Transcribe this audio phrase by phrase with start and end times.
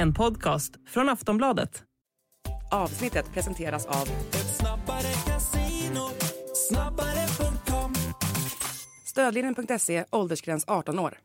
[0.00, 1.82] En podcast från Aftonbladet.
[2.70, 4.08] Avsnittet presenteras av
[9.04, 11.18] Stödlinjen.se, åldersgräns 18 år.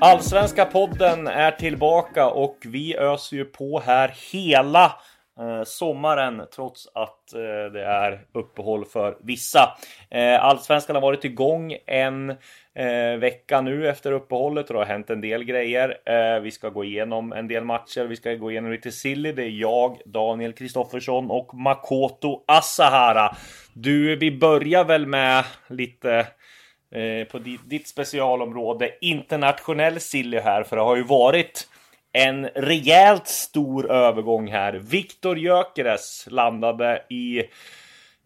[0.00, 4.92] Allsvenska podden är tillbaka och vi öser ju på här hela
[5.40, 9.76] Eh, sommaren trots att eh, det är uppehåll för vissa.
[10.10, 12.34] Eh, Allsvenskan har varit igång en
[13.20, 16.40] vecka nu efter uppehållet och det har hänt en del grejer.
[16.40, 18.04] Vi ska gå igenom en del matcher.
[18.04, 19.32] Vi ska gå igenom lite silly.
[19.32, 23.36] Det är jag, Daniel Kristoffersson och Makoto Asahara.
[23.72, 26.26] Du, vi börjar väl med lite
[27.30, 31.68] på ditt specialområde internationell silly här, för det har ju varit
[32.16, 34.72] en rejält stor övergång här.
[34.72, 37.42] Viktor Gyökeres landade i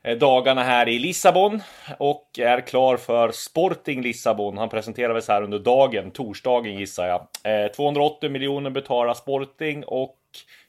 [0.02, 1.62] eh, dagarna här i Lissabon
[1.99, 4.59] och är klar för Sporting Lissabon.
[4.59, 7.27] Han presenterades här under dagen, torsdagen gissar jag.
[7.65, 10.18] Eh, 280 miljoner betalar Sporting och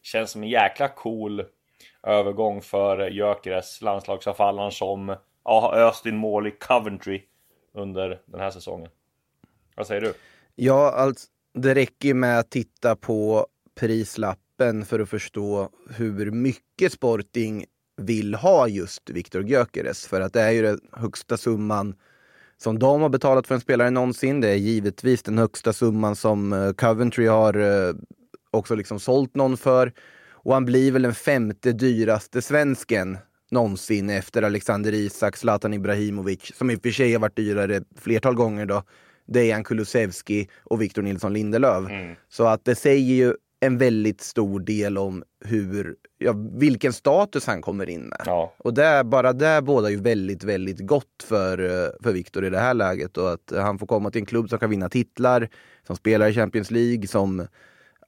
[0.04, 1.44] känns som en jäkla cool
[2.04, 5.16] övergång för Gyökeres, landslagsavfallaren som
[5.46, 7.22] ja, har öst in mål i Coventry
[7.74, 8.90] under den här säsongen.
[9.76, 10.14] Vad säger du?
[10.56, 11.28] Ja, alltså,
[11.62, 13.48] det räcker med att titta på
[13.80, 17.66] prislappen för att förstå hur mycket Sporting
[17.98, 20.08] vill ha just Viktor Gyökeres.
[20.08, 21.96] För att det är ju den högsta summan
[22.58, 24.42] som de har betalat för en spelare någonsin.
[24.42, 27.94] Det är givetvis den högsta summan som eh, Coventry har eh,
[28.52, 29.94] också liksom sålt någon för.
[30.32, 33.18] Och han blir väl den femte dyraste svensken
[33.52, 38.36] någonsin efter Alexander Isak, Zlatan Ibrahimovic, som i och för sig har varit dyrare flertal
[38.36, 38.84] gånger då,
[39.30, 41.90] Dejan Kulusevski och Victor Nilsson Lindelöf.
[41.90, 42.16] Mm.
[42.30, 47.62] Så att det säger ju en väldigt stor del om hur, ja, vilken status han
[47.62, 48.22] kommer in med.
[48.26, 52.50] Ja, Och det, bara det bådar ju väldigt, väldigt gott för, eh, för Victor i
[52.50, 53.18] det här läget.
[53.18, 55.50] Och att han får komma till en klubb som kan vinna titlar,
[55.88, 57.48] som spelar i Champions League, som,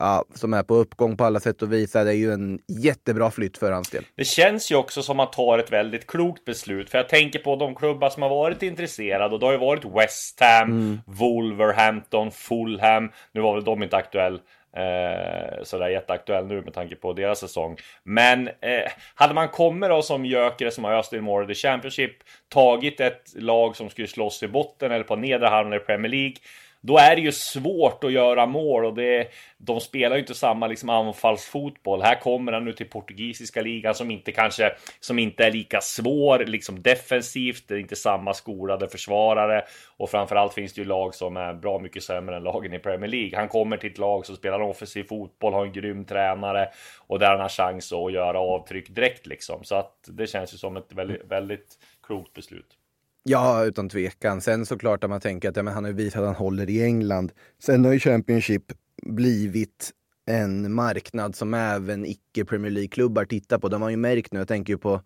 [0.01, 1.91] ja, som är på uppgång på alla sätt och vis.
[1.91, 4.03] Det är ju en jättebra flytt för hans del.
[4.15, 6.89] Det känns ju också som att tar ett väldigt klokt beslut.
[6.89, 9.33] För jag tänker på de klubbar som har varit intresserade.
[9.33, 13.11] Och det har ju varit West Ham, Wolverhampton, Fulham.
[13.31, 14.39] Nu var väl de inte aktuell.
[14.75, 17.77] Eh, sådär jätteaktuell nu med tanke på deras säsong.
[18.03, 22.11] Men eh, hade man kommit då som Gyökeres som har öst in mål i Championship,
[22.49, 26.35] tagit ett lag som skulle slåss i botten eller på nedre halvan i Premier League.
[26.83, 29.27] Då är det ju svårt att göra mål och det,
[29.57, 32.01] de spelar ju inte samma liksom anfallsfotboll.
[32.01, 36.39] Här kommer han nu till portugisiska ligan som inte kanske som inte är lika svår
[36.39, 37.67] liksom defensivt.
[37.67, 39.63] Det är inte samma skolade försvarare
[39.97, 43.09] och framförallt finns det ju lag som är bra mycket sämre än lagen i Premier
[43.09, 43.39] League.
[43.39, 46.69] Han kommer till ett lag som spelar offensiv fotboll, har en grym tränare
[47.07, 49.63] och där han har chans att göra avtryck direkt liksom.
[49.63, 52.77] Så att det känns ju som ett väldigt, väldigt klokt beslut.
[53.23, 54.41] Ja, utan tvekan.
[54.41, 56.83] Sen såklart att man tänker att ja, men han har visat att han håller i
[56.83, 57.31] England.
[57.63, 58.63] Sen har ju Championship
[59.03, 59.91] blivit
[60.25, 63.69] en marknad som även icke Premier League-klubbar tittar på.
[63.69, 65.01] De har ju märkt nu, jag tänker ju på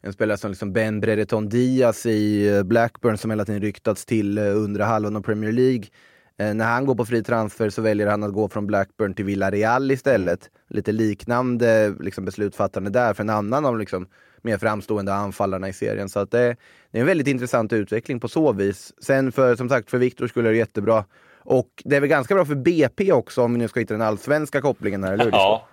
[0.00, 4.38] en spelare som liksom Ben Brereton Diaz i eh, Blackburn som hela tiden ryktats till
[4.38, 5.84] eh, undre halvan av Premier League.
[6.38, 9.24] Eh, när han går på fri transfer så väljer han att gå från Blackburn till
[9.24, 10.50] Villarreal istället.
[10.68, 14.06] Lite liknande liksom, beslutsfattande där för en annan av liksom,
[14.42, 16.08] mer framstående anfallarna i serien.
[16.08, 16.56] Så att det,
[16.90, 18.92] det är en väldigt intressant utveckling på så vis.
[19.02, 21.04] Sen för, som sagt, för Viktor skulle det jättebra.
[21.44, 24.02] Och det är väl ganska bra för BP också om vi nu ska hitta den
[24.02, 25.32] allsvenska kopplingen här, eller hur?
[25.32, 25.68] Ja.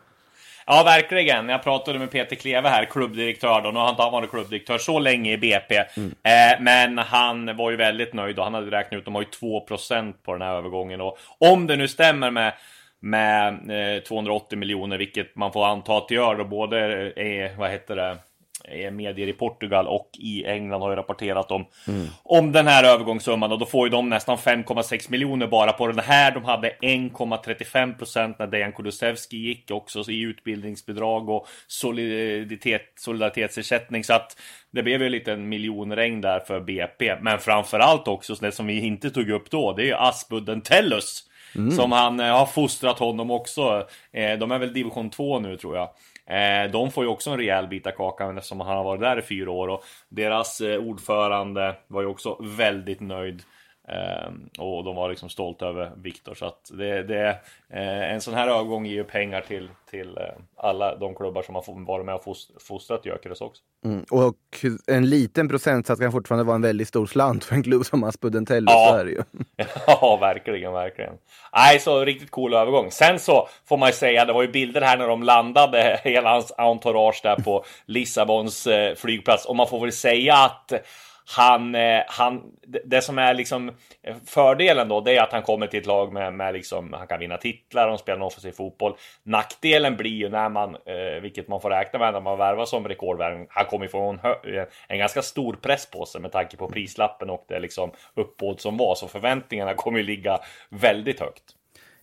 [0.72, 1.50] Ja, verkligen.
[1.50, 3.72] Jag pratade med Peter Kleve här, klubbdirektör då.
[3.72, 5.75] Nu har inte han varit klubbdirektör så länge i BP.
[5.75, 6.12] Mm.
[6.24, 9.28] Eh, men han var ju väldigt nöjd och han hade räknat ut, de har ju
[9.28, 11.01] 2% på den här övergången.
[11.01, 12.53] Och om det nu stämmer med
[13.00, 16.36] med eh, 280 miljoner, vilket man får anta att det gör.
[16.36, 16.78] då både
[17.16, 18.18] är, vad heter det,
[18.92, 21.66] medier i Portugal och i England har ju rapporterat om,
[22.24, 26.00] om den här övergångssumman och då får ju de nästan 5,6 miljoner bara på den
[26.00, 26.31] här.
[26.31, 34.13] De hade 1,35 procent när Dejan Kulusevski gick också i utbildningsbidrag och solidaritet, solidaritetsersättning så
[34.13, 34.38] att
[34.72, 37.16] det blev ju en liten miljonregn där för BP.
[37.22, 41.25] Men framförallt också det som vi inte tog upp då, det är ju Asbudden Tellus.
[41.75, 43.88] Som han eh, har fostrat honom också.
[44.12, 45.89] Eh, de är väl division 2 nu tror jag.
[46.30, 49.20] Eh, de får ju också en rejäl bit av kakan eftersom han har varit där
[49.20, 53.44] i fyra år och deras eh, ordförande var ju också väldigt nöjd.
[53.89, 54.31] Eh,
[54.63, 57.30] och de var liksom stolta över Viktor så att det, det
[57.69, 60.24] eh, en sån här övergång ger ju pengar till, till eh,
[60.57, 63.63] alla de klubbar som har varit med och fost- fostrat Gyökeres också.
[63.86, 64.06] Mm.
[64.12, 68.03] Och en liten procentsats kan fortfarande vara en väldigt stor slant för en klubb som
[68.03, 68.74] Aspudden Tellus.
[68.74, 68.88] Ja.
[68.89, 69.24] Så är det ju.
[69.88, 71.13] Ja, verkligen, verkligen.
[71.53, 72.92] Nej, så riktigt cool övergång.
[72.92, 76.30] Sen så får man ju säga, det var ju bilder här när de landade, hela
[76.30, 79.45] hans entourage där på Lissabons eh, flygplats.
[79.45, 80.74] Och man får väl säga att
[81.38, 82.44] han, eh, han,
[82.86, 83.70] det som är liksom
[84.04, 87.08] eh, fördelen då, det är att han kommer till ett lag med, med liksom, han
[87.08, 88.96] kan vinna titlar, de spelar offensiv fotboll.
[89.24, 92.88] Nackdelen blir ju när man, eh, vilket man får räkna med när man värvar som
[92.88, 94.20] rekordvärvning, han kommer få en,
[94.88, 98.78] en ganska stor press på sig med tanke på prislappen och det liksom uppbåd som
[98.78, 100.40] var, så förväntningarna kommer ju ligga
[100.70, 101.44] väldigt högt.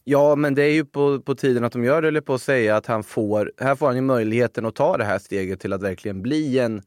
[0.05, 2.43] Ja, men det är ju på, på tiden att de gör det, eller på att
[2.43, 5.73] säga att han får, här får han ju möjligheten att ta det här steget till
[5.73, 6.83] att verkligen bli en,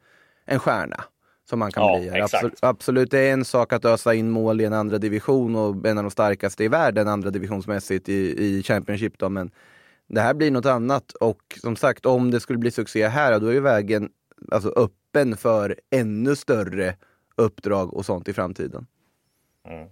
[0.45, 1.03] en stjärna
[1.49, 2.21] som man kan ja, bli.
[2.21, 5.85] Absolut, absolut, det är en sak att ösa in mål i en andra division och
[5.85, 9.17] en av de starkaste i världen andra divisionsmässigt i, i Championship.
[9.17, 9.51] Då, men
[10.07, 13.47] det här blir något annat och som sagt, om det skulle bli succé här, då
[13.47, 14.09] är ju vägen
[14.51, 16.95] alltså, öppen för ännu större
[17.35, 18.87] uppdrag och sånt i framtiden.
[19.67, 19.89] Mm.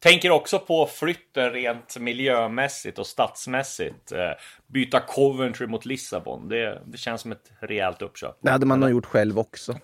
[0.00, 4.12] Tänker också på flytten rent miljömässigt och stadsmässigt.
[4.12, 4.30] Eh,
[4.66, 6.48] byta Coventry mot Lissabon.
[6.48, 8.36] Det, det känns som ett rejält uppköp.
[8.42, 9.72] Det hade man nog gjort själv också.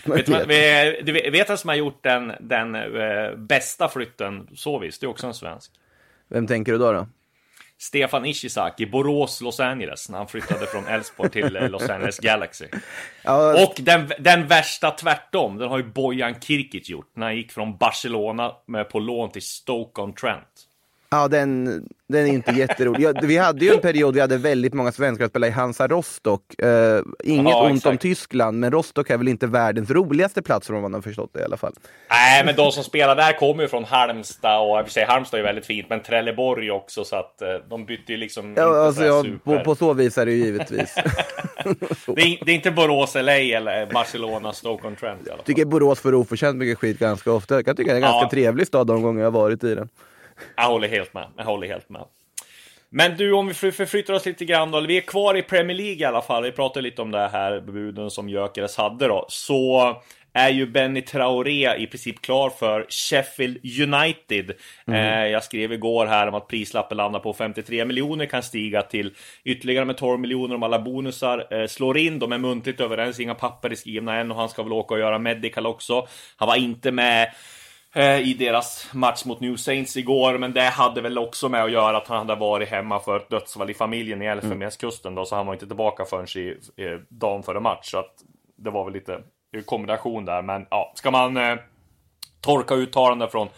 [0.04, 4.98] vet du, du vet vem som har gjort den, den eh, bästa flytten så vis?
[4.98, 5.72] Det är också en svensk.
[6.28, 6.92] Vem tänker du då?
[6.92, 7.06] då?
[7.80, 12.66] Stefan Ishizaki, Borås, Los Angeles, när han flyttade från Elfsborg till eh, Los Angeles Galaxy.
[13.22, 17.52] Ja, och den, den värsta tvärtom, den har ju Bojan Kirkic gjort, när han gick
[17.52, 20.67] från Barcelona med på lån till Stoke-on-Trent.
[21.10, 21.64] Ja, den,
[22.08, 23.02] den är inte jätterolig.
[23.02, 25.88] Ja, vi hade ju en period vi hade väldigt många svenskar att spela i Hansa
[25.88, 26.42] Rostock.
[26.62, 27.92] Uh, inget ja, ont exakt.
[27.92, 31.40] om Tyskland, men Rostock är väl inte världens roligaste plats om man har förstått det
[31.40, 31.72] i alla fall.
[32.10, 35.44] Nej, men de som spelar där kommer ju från Halmstad och i och Halmstad är
[35.44, 39.24] väldigt fint, men Trelleborg också så att uh, de bytte ju liksom ja, alltså, ja,
[39.44, 40.94] på, på, så vis är det ju givetvis.
[42.06, 45.36] det, är, det, är, inte Borås, LA eller Barcelona, Stoke-on-Trent i alla fall.
[45.36, 47.54] Jag tycker Borås får oförtjänt mycket skit ganska ofta.
[47.54, 49.88] Jag kan tycka det är en ganska trevlig stad de gånger jag varit i den.
[50.56, 51.26] Jag håller helt med.
[51.36, 52.04] Jag håller helt med.
[52.90, 54.80] Men du, om vi förflyttar oss lite grann då.
[54.80, 56.42] Vi är kvar i Premier League i alla fall.
[56.42, 59.26] Vi pratade lite om det här buden som Gyökeres hade då.
[59.28, 59.96] Så
[60.32, 64.52] är ju Benny Traoré i princip klar för Sheffield United.
[64.86, 65.00] Mm.
[65.00, 69.14] Eh, jag skrev igår här om att prislappen landar på 53 miljoner, kan stiga till
[69.44, 72.18] ytterligare med 12 miljoner om alla bonusar eh, slår in.
[72.18, 75.00] De är muntligt överens, inga papper är skrivna än och han ska väl åka och
[75.00, 76.08] göra medical också.
[76.36, 77.32] Han var inte med
[77.96, 81.96] i deras match mot New Saints igår, men det hade väl också med att göra
[81.96, 85.46] att han hade varit hemma för ett dödsfall i familjen i Elfenbenskusten då, så han
[85.46, 86.48] var inte tillbaka förrän i,
[86.82, 88.14] i dagen före match, så att
[88.56, 89.20] det var väl lite
[89.64, 91.56] kombination där, men ja, ska man eh,
[92.40, 93.48] torka uttalanden från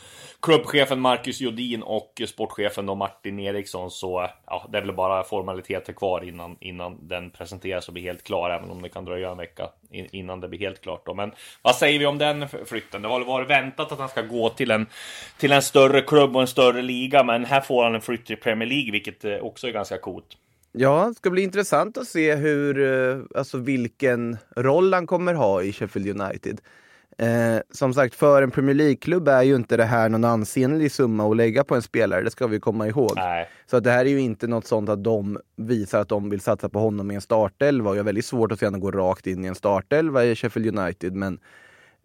[0.42, 5.92] klubbchefen Marcus Jodin och sportchefen då Martin Eriksson så ja, det är väl bara formaliteter
[5.92, 9.36] kvar innan, innan den presenteras och blir helt klar, även om det kan dröja en
[9.36, 11.06] vecka innan det blir helt klart.
[11.06, 11.14] Då.
[11.14, 11.32] Men
[11.62, 13.02] vad säger vi om den flytten?
[13.02, 14.86] Det har varit väntat att han ska gå till en,
[15.38, 18.36] till en större klubb och en större liga, men här får han en flytt till
[18.36, 20.36] Premier League, vilket eh, också är ganska coolt.
[20.72, 25.62] Ja, det ska bli intressant att se hur, eh, alltså vilken roll han kommer ha
[25.62, 26.60] i Sheffield United.
[27.20, 31.30] Eh, som sagt, för en Premier League-klubb är ju inte det här någon ansenlig summa
[31.30, 33.12] att lägga på en spelare, det ska vi komma ihåg.
[33.16, 33.48] Nej.
[33.66, 36.40] Så att det här är ju inte något sånt att de visar att de vill
[36.40, 37.90] satsa på honom i en startelva.
[37.90, 40.34] Och jag har väldigt svårt att se honom gå rakt in i en startelva i
[40.34, 41.12] Sheffield United.
[41.14, 41.38] Men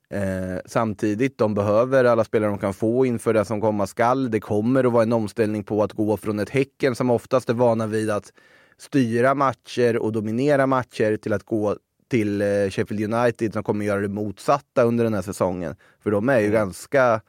[0.10, 4.32] eh, samtidigt, de behöver alla spelare de kan få inför det som komma skall.
[4.32, 7.54] Det kommer att vara en omställning på att gå från ett Häcken som oftast är
[7.54, 8.34] vana vid att
[8.78, 11.76] styra matcher och dominera matcher till att gå
[12.08, 15.76] till eh, Sheffield United som kommer göra det motsatta under den här säsongen.
[16.04, 16.54] För de är ju mm.
[16.54, 17.22] ganska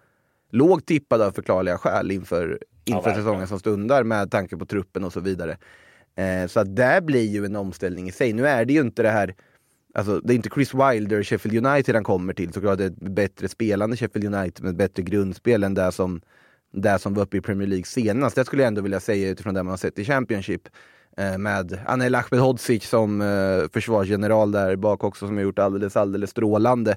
[0.50, 5.04] lågt tippade av förklarliga skäl inför, inför ja, säsongen som stundar med tanke på truppen
[5.04, 5.58] och så vidare.
[6.16, 8.32] Eh, så att där blir ju en omställning i sig.
[8.32, 9.34] Nu är det ju inte det här
[9.96, 12.52] Alltså, det är inte Chris Wilder Sheffield United han kommer till.
[12.52, 16.20] Såklart det är ett bättre spelande Sheffield United med ett bättre grundspel än det som,
[16.72, 18.36] det som var uppe i Premier League senast.
[18.36, 20.68] Det skulle jag ändå vilja säga utifrån det man har sett i Championship.
[21.18, 26.30] Eh, med Anel Ahmedhodzic som eh, försvarsgeneral där bak också som har gjort alldeles, alldeles
[26.30, 26.96] strålande.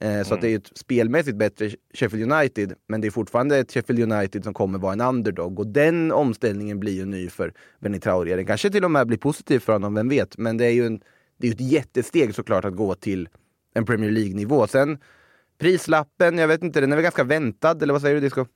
[0.00, 0.24] Mm.
[0.24, 4.12] Så att det är ett spelmässigt bättre Sheffield United, men det är fortfarande ett Sheffield
[4.12, 5.58] United som kommer vara en underdog.
[5.58, 8.36] Och den omställningen blir ju ny för Benny Traoré.
[8.36, 10.38] Den kanske till och med blir positiv för honom, vem vet?
[10.38, 11.00] Men det är ju en,
[11.38, 13.28] det är ett jättesteg såklart att gå till
[13.74, 14.66] en Premier League-nivå.
[14.66, 14.98] Sen
[15.58, 18.46] prislappen, jag vet inte, den är väl ganska väntad, eller vad säger du Disco?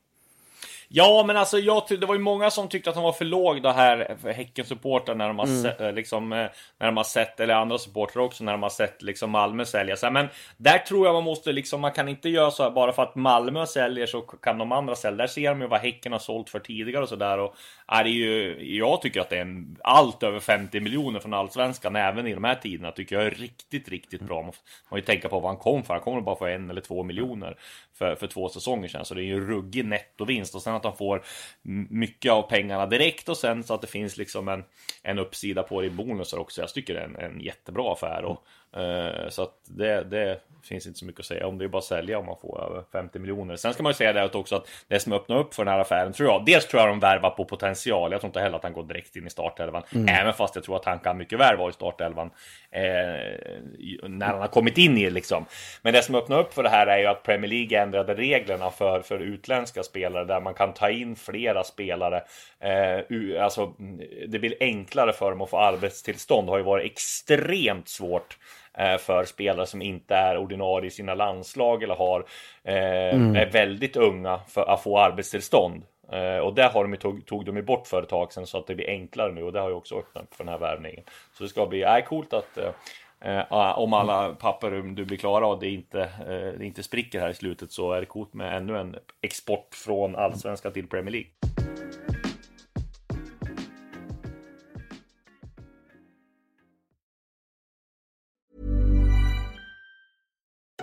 [0.90, 3.62] Ja, men alltså jag det var ju många som tyckte att han var för låg
[3.62, 5.62] det här Häcken-supportrar när de har mm.
[5.62, 6.46] sett, liksom, eh,
[6.78, 9.96] när de har sett, eller andra supportrar också, när de har sett liksom Malmö sälja.
[9.96, 12.92] Så, men där tror jag man måste liksom, man kan inte göra så här bara
[12.92, 15.16] för att Malmö säljer så kan de andra sälja.
[15.16, 17.38] Där ser de ju vad Häcken har sålt för tidigare och sådär.
[17.38, 17.54] Och
[17.88, 21.96] är det ju, jag tycker att det är en, allt över 50 miljoner från Allsvenskan,
[21.96, 24.42] även i de här tiderna, tycker jag är riktigt, riktigt bra.
[24.42, 24.52] Man
[24.88, 25.94] får ju tänka på vad han kom för.
[25.94, 27.56] Han kommer bara få en eller två miljoner
[27.94, 30.54] för, för två säsonger sedan, så det är ju ruggig nettovinst.
[30.54, 31.24] Och sen att de får
[31.90, 34.64] mycket av pengarna direkt och sen så att det finns liksom en,
[35.02, 36.60] en uppsida på det i bonusar också.
[36.60, 38.44] Jag tycker det är en, en jättebra affär och
[39.28, 41.58] så att det, det, finns inte så mycket att säga om.
[41.58, 43.56] Det är bara att sälja om man får över 50 miljoner.
[43.56, 45.80] Sen ska man ju säga det också att det som öppnar upp för den här
[45.80, 46.44] affären tror jag.
[46.44, 48.12] Dels tror jag de värvar på potential.
[48.12, 49.82] Jag tror inte heller att han går direkt in i startelvan.
[49.94, 50.08] Mm.
[50.08, 52.30] Även fast jag tror att han kan mycket väl vara i startelvan.
[52.70, 52.82] Eh,
[54.02, 55.44] när han har kommit in i det liksom.
[55.82, 58.70] Men det som öppnar upp för det här är ju att Premier League ändrade reglerna
[58.70, 60.24] för, för utländska spelare.
[60.24, 62.22] Där man kan ta in flera spelare.
[62.60, 63.74] Eh, alltså
[64.28, 66.46] det blir enklare för dem att få arbetstillstånd.
[66.46, 68.57] Det har ju varit extremt svårt Eh,
[68.98, 72.24] för spelare som inte är ordinarie i sina landslag eller har,
[72.64, 73.36] eh, mm.
[73.36, 75.82] är väldigt unga för att få arbetstillstånd.
[76.12, 78.58] Eh, och det har de tog, tog de ju bort för ett tag sedan så
[78.58, 81.04] att det blir enklare nu och det har ju också öppnat för den här värvningen.
[81.32, 82.58] Så det ska bli, är coolt att
[83.26, 87.28] Uh, om alla papper du blir klara och det inte, uh, det inte spricker här
[87.28, 91.57] i slutet så är det coolt med ännu en export från allsvenskan till Premier League.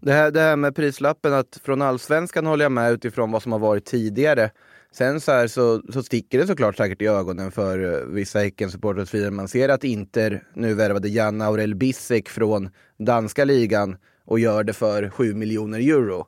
[0.00, 3.52] Det här, det här med prislappen, att från allsvenskan håller jag med utifrån vad som
[3.52, 4.50] har varit tidigare.
[4.92, 9.30] Sen så, här så, så sticker det såklart säkert i ögonen för uh, vissa Häckensupportrar.
[9.30, 14.72] Man ser att Inter nu värvade Jan Aurel Bissek från danska ligan och gör det
[14.72, 16.26] för 7 miljoner euro.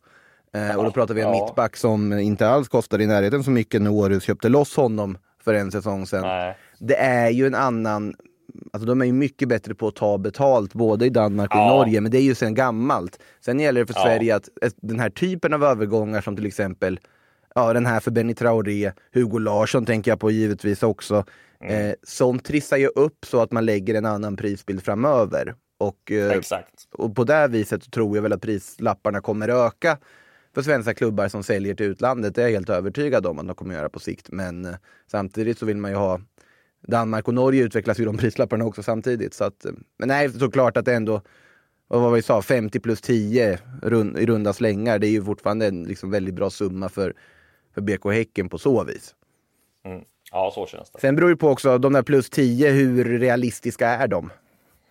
[0.57, 1.45] Uh, och då pratar vi om ja.
[1.45, 5.55] mittback som inte alls kostar i närheten så mycket när Århus köpte loss honom för
[5.55, 6.23] en säsong sedan.
[6.23, 6.57] Nej.
[6.79, 8.15] Det är ju en annan
[8.73, 11.69] Alltså de är ju mycket bättre på att ta betalt både i Danmark och ja.
[11.69, 13.19] Norge, men det är ju sen gammalt.
[13.41, 14.05] Sen gäller det för ja.
[14.05, 17.01] Sverige att den här typen av övergångar som till exempel
[17.55, 21.25] ja, den här för Benny Traoré, Hugo Larsson tänker jag på givetvis också.
[21.61, 21.91] Mm.
[21.91, 25.55] Eh, sånt trissar ju upp så att man lägger en annan prisbild framöver.
[25.79, 26.41] Och, eh,
[26.93, 29.99] och på det viset tror jag väl att prislapparna kommer öka
[30.55, 32.35] för svenska klubbar som säljer till utlandet.
[32.35, 34.29] Det är jag helt övertygad om att de kommer göra på sikt.
[34.33, 34.75] Men eh,
[35.11, 36.21] samtidigt så vill man ju ha
[36.83, 39.35] Danmark och Norge utvecklas ju de prislapparna också samtidigt.
[39.35, 39.67] Så att,
[39.99, 41.23] men nej, såklart att det ändå,
[41.89, 44.99] vad var vi sa, 50 plus 10 rund, i runda slängar.
[44.99, 47.15] Det är ju fortfarande en liksom väldigt bra summa för,
[47.75, 49.15] för BK Häcken på så vis.
[49.85, 50.05] Mm.
[50.33, 51.01] Ja, så känns det.
[51.01, 54.31] Sen beror det på också, de där plus 10, hur realistiska är de?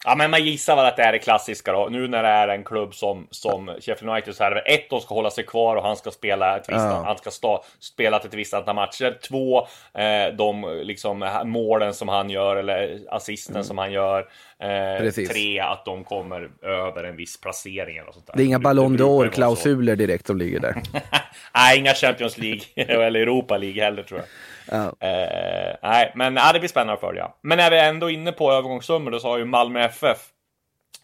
[0.04, 1.88] Ja, men man gissar väl att det är det klassiska då.
[1.92, 5.02] Nu när det är en klubb som, som Sheffield United så är det ett, de
[5.02, 7.04] ska hålla sig kvar och han ska spela ett visst, ja.
[7.06, 9.18] han ska stå, spela ett visst antal matcher.
[9.28, 13.64] Två, eh, de liksom målen som han gör eller assisten mm.
[13.64, 14.28] som han gör.
[14.60, 18.34] Eh, tre, att de kommer över en viss placering eller sånt där.
[18.36, 20.82] Det är inga Ballon d'Or-klausuler direkt som ligger där.
[21.56, 24.28] Nej, inga Champions League eller Europa League heller tror jag.
[24.72, 25.08] Ja.
[25.08, 27.32] Eh, nej, men ja, det blir spännande att följa.
[27.42, 30.18] Men när vi är ändå inne på övergångssummor, så har ju Malmö FF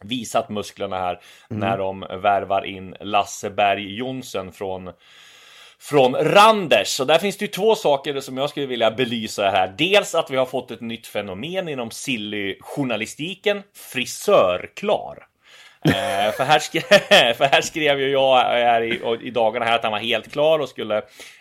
[0.02, 1.20] visat musklerna här
[1.50, 1.60] mm.
[1.60, 4.92] när de värvar in Lasse Berg Jonsson från
[5.80, 6.88] från Randers.
[6.88, 9.74] Så där finns det ju två saker som jag skulle vilja belysa här.
[9.78, 15.27] Dels att vi har fått ett nytt fenomen inom silly-journalistiken, frisörklar
[15.88, 16.82] eh, för, här skrev,
[17.34, 20.32] för här skrev ju jag eh, här i, i dagarna här att han var helt
[20.32, 20.98] klar och skulle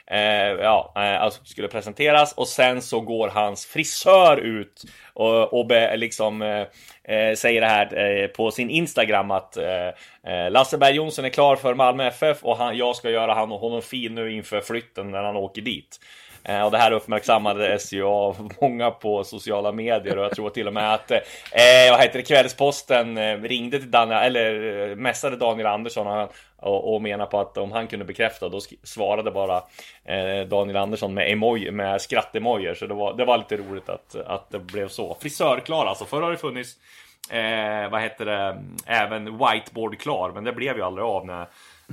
[0.06, 4.84] eh, ja, eh, alltså skulle presenteras och sen så går hans frisör ut
[5.14, 6.66] och, och be, liksom eh,
[7.16, 11.56] eh säger det här eh, på sin Instagram att eh, Lasse Berg Jonsson är klar
[11.56, 15.22] för Malmö FF och han, jag ska göra han, honom fin nu inför flytten när
[15.22, 16.00] han åker dit.
[16.48, 20.66] Eh, och det här uppmärksammades ju av många på sociala medier och jag tror till
[20.66, 21.20] och med att eh,
[21.90, 26.94] vad heter det, Kvällsposten eh, ringde till Daniel, eller eh, mässade Daniel Andersson och, och,
[26.94, 29.56] och menar på att om han kunde bekräfta då svarade bara
[30.04, 34.16] eh, Daniel Andersson med, emoji, med skrattemojer så det var, det var lite roligt att,
[34.26, 35.16] att det blev så.
[35.20, 36.74] Frisörklar alltså, förr har det funnits
[37.30, 41.46] eh, vad heter det, även whiteboard klar men det blev ju aldrig av när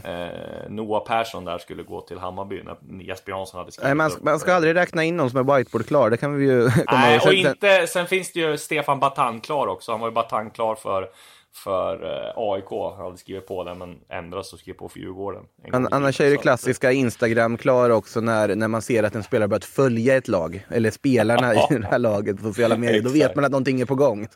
[0.03, 4.12] eh, Noah Persson där skulle gå till Hammarby när Jesper Jansson hade skrivit Nej, man,
[4.21, 7.01] man ska aldrig räkna in någon som är whiteboard klar, det kan vi ju komma
[7.01, 10.51] Nej, och inte, sen finns det ju Stefan Batan klar också, han var ju Batan
[10.51, 11.09] klar för
[11.55, 12.95] för eh, AIK.
[12.98, 15.43] Han hade skrivit på den men ändras och skrev på för Djurgården.
[15.72, 19.48] An annars är det klassiska Instagram klar också när, när man ser att en spelare
[19.48, 20.65] börjat följa ett lag.
[20.69, 23.01] Eller spelarna i det här laget på sociala medier.
[23.01, 24.27] Då vet man att någonting är på gång.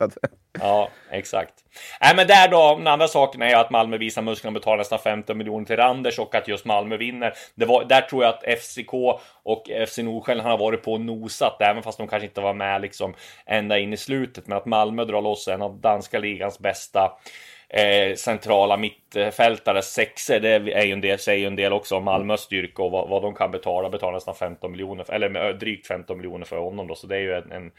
[0.60, 1.54] Ja, exakt.
[2.00, 4.98] Nej, men där då, den andra saken är att Malmö visar musklerna och betalar nästan
[4.98, 7.32] 15 miljoner till Randers och att just Malmö vinner.
[7.54, 8.94] Det var, där tror jag att FCK
[9.42, 12.80] och FC Nordsjälland har varit på och nosat, även fast de kanske inte var med
[12.80, 13.14] liksom
[13.46, 14.46] ända in i slutet.
[14.46, 17.07] Men att Malmö drar loss en av danska ligans bästa
[17.68, 22.04] eh, centrala mittfältare, sexer, det är ju en del, säger ju en del också om
[22.04, 23.90] Malmös styrka och vad, vad de kan betala.
[23.90, 27.34] Betalar nästan 15 miljoner, eller drygt 15 miljoner för honom då, så det är ju
[27.34, 27.72] en, en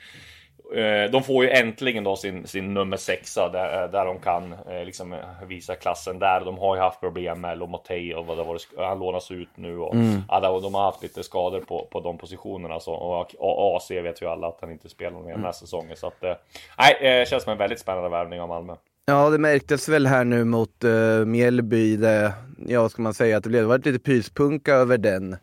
[0.76, 4.86] Eh, de får ju äntligen då sin, sin nummer sexa där, där de kan eh,
[4.86, 5.16] liksom
[5.48, 6.42] visa klassen där.
[6.46, 8.60] De har ju haft problem med Lomotey och vad det var.
[8.78, 10.22] Han lånas ut nu och mm.
[10.28, 12.80] ja, de har haft lite skador på, på de positionerna.
[12.80, 15.42] Så, och, och AC vet ju alla att han inte spelar mer mm.
[15.42, 15.96] nästa säsongen.
[15.96, 16.36] Så att, eh,
[16.78, 18.76] nej, det känns som en väldigt spännande värvning av Malmö.
[19.06, 21.98] Ja, det märktes väl här nu mot uh, Mjällby.
[21.98, 22.34] Det,
[22.68, 25.38] ja, ska man säga, att det blev varit lite pyspunka över den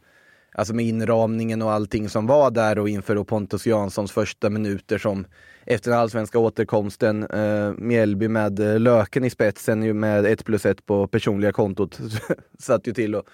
[0.57, 5.27] alltså med inramningen och allting som var där och inför Pontus Janssons första minuter som
[5.67, 10.67] efter den allsvenska återkomsten, uh, Mjällby med uh, Löken i spetsen ju med 1 plus
[10.67, 12.01] 1 på personliga kontot
[12.59, 13.25] satt ju till och,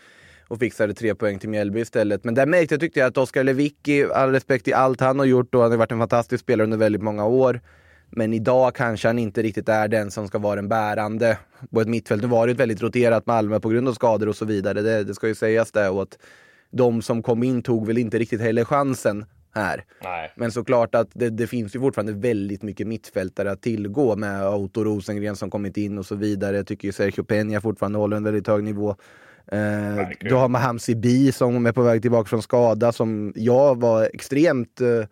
[0.48, 2.24] och fixade tre poäng till Mjällby istället.
[2.24, 5.26] Men där märkte jag tyckte jag att Oskar Lewicki, all respekt i allt han har
[5.26, 7.60] gjort och han har varit en fantastisk spelare under väldigt många år.
[8.12, 11.38] Men idag kanske han inte riktigt är den som ska vara den bärande
[11.70, 12.22] på ett mittfält.
[12.22, 14.82] Nu var det ett väldigt roterat Malmö på grund av skador och så vidare.
[14.82, 15.88] Det, det ska ju sägas det.
[15.88, 16.18] Och att
[16.70, 19.84] de som kom in tog väl inte riktigt heller chansen här.
[20.04, 20.32] Nej.
[20.36, 24.84] Men såklart att det, det, finns ju fortfarande väldigt mycket mittfältare att tillgå med Otto
[24.84, 26.56] Rosengren som kommit in och så vidare.
[26.56, 28.96] Jag tycker ju Sergio Peña fortfarande håller en väldigt hög nivå.
[29.46, 34.10] Eh, du har Mahamsi Bi som är på väg tillbaka från skada som jag var
[34.14, 35.04] extremt eh,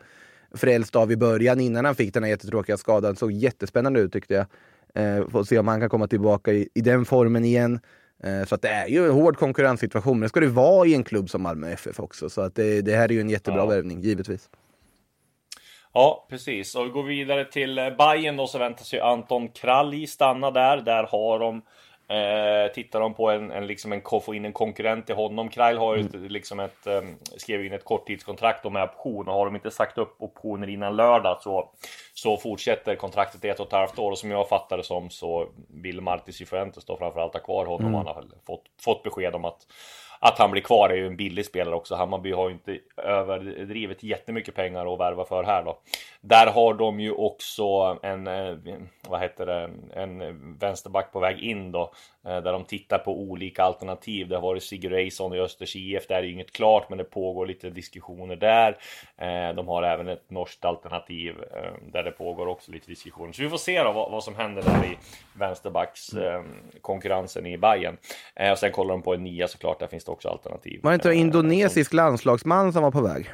[0.54, 3.16] frälst av i början innan han fick den här jättetråkiga skadan.
[3.16, 4.47] Såg jättespännande ut tyckte jag.
[4.95, 7.80] Eh, får se om han kan komma tillbaka i, i den formen igen.
[8.23, 10.95] Eh, så att det är ju en hård konkurrenssituation, men det ska det vara i
[10.95, 12.30] en klubb som Malmö FF också.
[12.30, 13.66] Så att det, det här är ju en jättebra ja.
[13.66, 14.49] värvning, givetvis.
[15.92, 16.75] Ja, precis.
[16.75, 20.76] Och vi går vidare till eh, Bayern då så väntas ju Anton Kralj stanna där.
[20.76, 21.62] Där har de
[22.11, 25.49] Eh, tittar de på en, en, liksom en, få in en konkurrent till honom.
[25.49, 26.25] Krail har ju mm.
[26.29, 30.17] liksom ett, um, skrev in ett korttidskontrakt med option och har de inte sagt upp
[30.19, 31.71] optioner innan lördag så,
[32.14, 35.11] så fortsätter kontraktet i ett och ett halvt år och som jag fattar det som
[35.11, 37.87] så vill Martis Cifuentes då framförallt ha kvar honom.
[37.87, 37.95] Mm.
[37.95, 39.67] Han har fått, fått besked om att
[40.23, 41.95] att han blir kvar är ju en billig spelare också.
[41.95, 45.78] Hammarby har ju inte överdrivet jättemycket pengar att värva för här då.
[46.21, 48.56] Där har de ju också en, eh,
[49.09, 51.93] vad heter det, en vänsterback på väg in då.
[52.26, 54.28] Eh, där de tittar på olika alternativ.
[54.28, 56.06] Det har varit Sigurd Eison i Östers IF.
[56.06, 58.78] Det är ju inget klart men det pågår lite diskussioner där.
[59.17, 61.35] Eh, de har även ett norskt alternativ
[61.93, 63.33] där det pågår också lite diskussioner.
[63.33, 64.99] Så vi får se då vad, vad som händer där i
[65.39, 67.97] vänsterbackskonkurrensen i Bayern.
[68.52, 69.78] Och sen kollar de på en nia såklart.
[69.78, 70.80] Där finns det också alternativ.
[70.82, 73.30] Var det inte en indonesisk landslagsman som var på väg?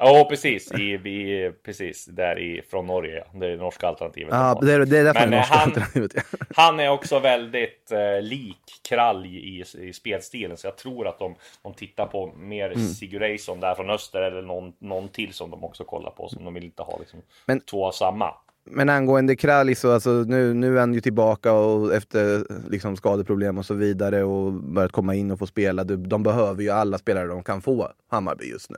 [0.00, 0.72] Ja, precis.
[0.72, 3.24] I, i, precis, där i, från Norge.
[3.34, 4.34] Det är det norska alternativet.
[4.34, 6.12] Ja, det är, det är därför Men det norska han, alternativet.
[6.14, 6.22] Ja.
[6.56, 10.56] han är också väldigt eh, lik Kralj i, i spelstilen.
[10.56, 12.88] Så jag tror att de, de tittar på mer mm.
[12.88, 14.22] Sigurdsson där från öster.
[14.22, 16.28] Eller någon, någon till som de också kollar på.
[16.28, 18.34] Som de vill inte ha liksom, Men, två av samma.
[18.70, 23.58] Men angående Kralj så alltså, nu, nu är han ju tillbaka och efter liksom, skadeproblem
[23.58, 25.84] och så vidare och börjat komma in och få spela.
[25.84, 28.76] De behöver ju alla spelare de kan få, Hammarby just nu.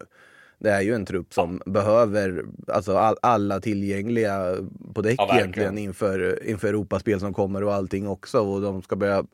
[0.58, 1.72] Det är ju en trupp som ja.
[1.72, 4.56] behöver alltså, all, alla tillgängliga
[4.94, 8.40] på däck ja, egentligen inför, inför Europaspel som kommer och allting också.
[8.40, 9.24] Och de ska börja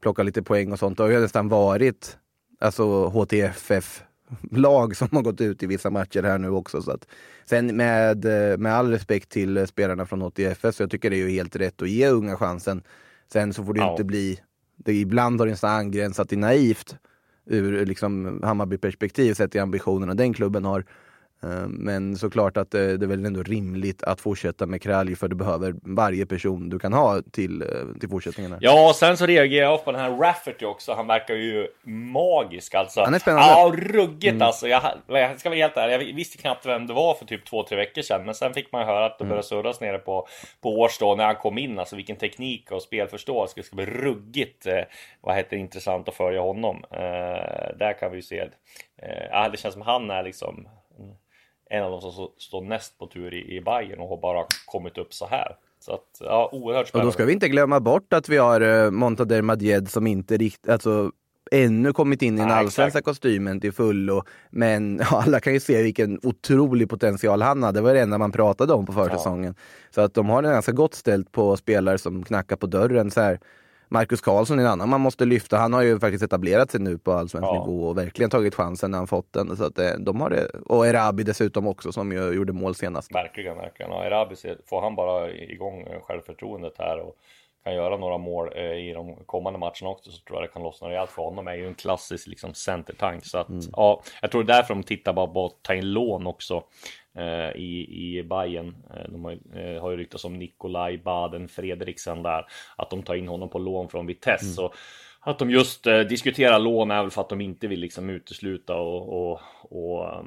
[0.00, 0.96] plocka lite poäng och sånt.
[0.96, 2.18] Det har ju nästan varit
[2.60, 4.02] alltså, HTFF
[4.50, 6.82] lag som har gått ut i vissa matcher här nu också.
[6.82, 7.06] Så att,
[7.44, 8.24] sen med,
[8.58, 11.82] med all respekt till spelarna från HTFF så jag tycker det är ju helt rätt
[11.82, 12.82] att ge unga chansen.
[13.32, 13.90] Sen så får det ja.
[13.90, 14.40] inte bli,
[14.76, 16.96] det, ibland har det nästan angränsat till naivt
[17.46, 20.84] ur liksom Hammarby-perspektiv sett i ambitionerna den klubben har.
[21.42, 25.36] Eh, men såklart att det, är väl ändå rimligt att fortsätta med Kralj för du
[25.36, 27.68] behöver varje person du kan ha till, eh,
[28.00, 28.56] till fortsättningen.
[28.60, 30.92] Ja, och sen så reagerar jag på den här Rafferty också.
[30.92, 31.68] Han verkar ju
[32.12, 33.00] magisk alltså.
[33.00, 33.46] Han är spännande.
[33.48, 34.42] Ja, ruggigt mm.
[34.42, 34.68] alltså.
[34.68, 37.62] Jag, jag ska vara helt ärlig, jag visste knappt vem det var för typ två,
[37.62, 38.24] tre veckor sedan.
[38.24, 39.62] Men sen fick man höra att det började mm.
[39.62, 40.28] surras nere på,
[40.60, 41.78] på Årsdag när han kom in.
[41.78, 43.54] Alltså vilken teknik och spelförståelse.
[43.56, 44.80] Det ska bli ruggigt, eh,
[45.20, 46.84] vad heter intressant att följa honom.
[46.90, 48.40] Eh, där kan vi ju se.
[49.02, 50.68] Eh, det känns som han är liksom
[51.72, 54.98] en av de som står näst på tur i, i Bayern och har bara kommit
[54.98, 55.56] upp så här.
[55.80, 57.06] Så att, ja, oerhört spännande.
[57.06, 60.36] Och då ska vi inte glömma bort att vi har uh, Montader Madjed som inte
[60.36, 61.10] riktigt, alltså
[61.50, 64.22] ännu kommit in i den allsvenska kostymen till fullo.
[64.50, 67.78] Men ja, alla kan ju se vilken otrolig potential han hade.
[67.78, 69.54] Det var det enda man pratade om på försäsongen.
[69.56, 69.62] Ja.
[69.94, 73.10] Så att de har det ganska gott ställt på spelare som knackar på dörren.
[73.10, 73.40] Så här.
[73.92, 75.56] Marcus Karlsson är en annan man måste lyfta.
[75.56, 77.52] Han har ju faktiskt etablerat sig nu på allsvensk Ja.
[77.66, 79.56] nivå och verkligen tagit chansen när han fått den.
[79.56, 80.48] Så att eh, de har det.
[80.66, 83.14] Och Erabi dessutom också som ju gjorde mål senast.
[83.14, 83.92] Verkligen, verkligen.
[83.92, 84.34] Och Erabi,
[84.66, 87.16] får han bara igång eh, självförtroendet här och
[87.64, 90.62] kan göra några mål eh, i de kommande matcherna också så tror jag det kan
[90.62, 91.48] lossna rejält för honom.
[91.48, 94.82] är ju en klassisk liksom centertank så att ja, jag tror det är därför de
[94.82, 96.62] tittar bara på att ta in lån också
[97.56, 97.86] i,
[98.18, 98.76] i Bayern.
[98.90, 102.46] Eh, de har, ju- eh, har ju ryktats om Nikolaj Baden Fredriksen där,
[102.76, 104.62] att de tar in honom på lån från Vitesse.
[104.62, 104.74] Och
[105.20, 108.76] att de just eh, diskuterar lån är väl för att de inte vill liksom utesluta
[108.76, 110.24] och, och, och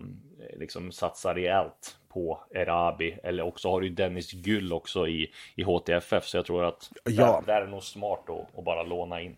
[0.58, 3.18] liksom satsa rejält på Erabi.
[3.24, 6.26] Eller också har du Dennis Gyll också i, i HTFF.
[6.26, 7.42] Så jag tror att Ja.
[7.48, 9.38] där, där är nog smart då att bara låna in.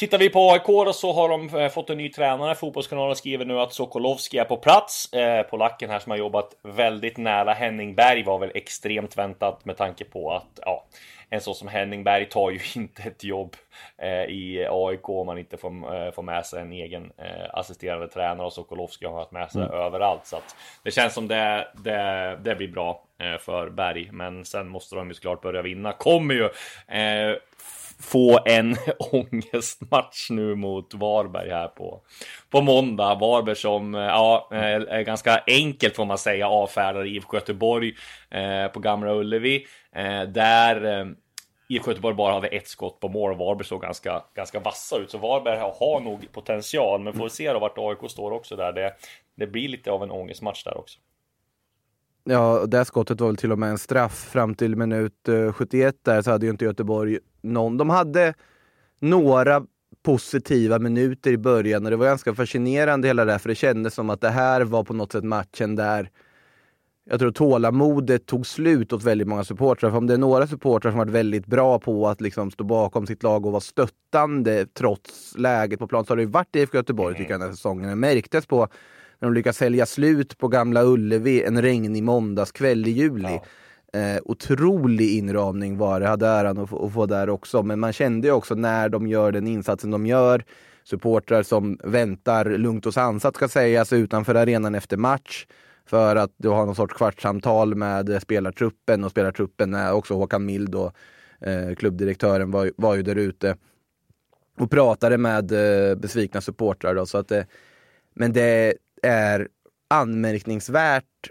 [0.00, 2.54] Tittar vi på AIK då så har de eh, fått en ny tränare.
[2.54, 5.12] Fotbollskanalen skriver nu att Sokolowski är på plats.
[5.12, 9.76] Eh, polacken här som har jobbat väldigt nära Henning Berg var väl extremt väntat med
[9.76, 10.86] tanke på att ja,
[11.30, 13.56] en sån som Henning Berg tar ju inte ett jobb
[13.98, 18.08] eh, i AIK om man inte får, eh, får med sig en egen eh, assisterande
[18.08, 20.26] tränare och Sokolowski har haft med sig överallt.
[20.26, 24.08] Så att det känns som det, det, det blir bra eh, för Berg.
[24.12, 25.92] Men sen måste de ju såklart börja vinna.
[25.92, 26.44] Kommer ju
[26.96, 27.36] eh,
[28.00, 32.00] få en ångestmatch nu mot Varberg här på,
[32.50, 33.14] på måndag.
[33.14, 37.94] Varberg som eh, ja, eh, är ganska enkelt får man säga avfärdar IFK Göteborg
[38.30, 39.66] eh, på Gamla Ullevi.
[39.92, 41.06] Eh, där eh,
[41.68, 45.10] IFK Göteborg bara hade ett skott på mål och Varberg såg ganska, ganska vassa ut.
[45.10, 48.56] Så Varberg har, har nog potential, men får vi se då vart AIK står också
[48.56, 48.72] där.
[48.72, 48.92] Det,
[49.34, 50.98] det blir lite av en ångestmatch där också.
[52.24, 55.96] Ja, det skottet var väl till och med en straff fram till minut eh, 71
[56.02, 57.76] där så hade ju inte Göteborg någon.
[57.76, 58.34] De hade
[58.98, 59.62] några
[60.02, 63.94] positiva minuter i början och det var ganska fascinerande hela det här för det kändes
[63.94, 66.10] som att det här var på något sätt matchen där
[67.10, 69.90] jag tror tålamodet tog slut åt väldigt många supportrar.
[69.90, 73.06] För om det är några supportrar som varit väldigt bra på att liksom stå bakom
[73.06, 76.76] sitt lag och vara stöttande trots läget på plan så har det ju varit IFK
[76.76, 77.88] Göteborg tycker jag den här säsongen.
[77.88, 78.68] Det märktes på
[79.18, 83.40] när de lyckas sälja slut på Gamla Ullevi en regnig måndagskväll i juli.
[83.92, 87.62] Eh, otrolig inramning var det, hade äran att få, att få där också.
[87.62, 90.44] Men man kände ju också när de gör den insatsen de gör,
[90.84, 95.46] supportrar som väntar lugnt och sansat ska sägas utanför arenan efter match
[95.86, 100.74] för att du har någon sorts kvartssamtal med spelartruppen och spelartruppen är också Håkan Mild
[100.74, 100.92] och
[101.40, 103.56] eh, klubbdirektören var, ju- var ju där ute
[104.58, 106.94] och pratade med eh, besvikna supportrar.
[106.94, 107.46] Då, så att det,
[108.14, 109.48] men det är
[109.88, 111.30] anmärkningsvärt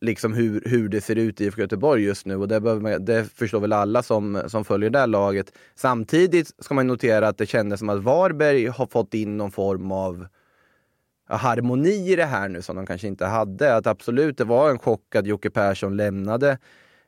[0.00, 3.24] liksom hur, hur det ser ut i IFK Göteborg just nu och det, man, det
[3.34, 5.52] förstår väl alla som, som följer det här laget.
[5.74, 9.92] Samtidigt ska man notera att det kändes som att Varberg har fått in någon form
[9.92, 10.26] av
[11.28, 13.76] harmoni i det här nu som de kanske inte hade.
[13.76, 16.58] Att absolut, det var en chock att Jocke Persson lämnade.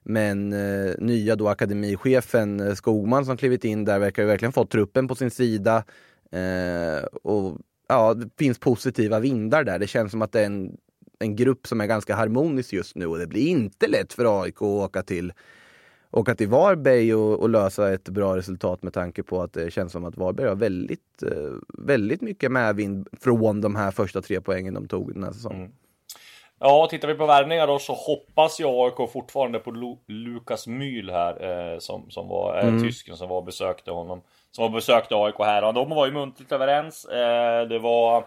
[0.05, 4.71] Men eh, nya då akademichefen eh, Skogman som klivit in där verkar ju verkligen fått
[4.71, 5.85] truppen på sin sida.
[6.33, 9.79] Eh, och ja, det finns positiva vindar där.
[9.79, 10.77] Det känns som att det är en,
[11.23, 14.57] en grupp som är ganska harmonisk just nu och det blir inte lätt för AIK
[14.57, 15.33] att åka till
[16.11, 19.93] åka till Varberg och, och lösa ett bra resultat med tanke på att det känns
[19.93, 24.75] som att Varberg har väldigt, eh, väldigt mycket medvind från de här första tre poängen
[24.75, 25.73] de tog den här säsongen.
[26.65, 31.11] Ja, tittar vi på värvningar då så hoppas ju AIK fortfarande på Lu Lukas Mühl
[31.11, 34.23] här eh, som, som var eh, tysken som var besökte honom.
[34.51, 37.05] Som var besökte AIK här och de var ju muntligt överens.
[37.05, 38.25] Eh, det var